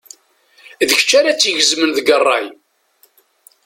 D 0.87 0.89
kečč 0.97 1.11
ara 1.19 1.31
tt-igezmen 1.35 1.89
deg 1.97 2.07
rray. 2.21 2.47